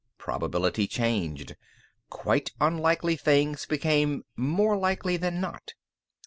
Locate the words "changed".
0.87-1.55